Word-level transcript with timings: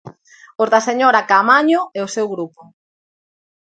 Os 0.61 0.71
da 0.73 0.81
señora 0.89 1.25
Caamaño 1.29 1.81
e 1.97 1.99
o 2.07 2.11
seu 2.15 2.25
grupo. 2.33 2.61